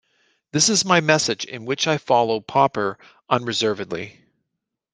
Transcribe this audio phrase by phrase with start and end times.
[0.51, 2.97] This is my message in which I follow Popper
[3.29, 4.21] unreservedly.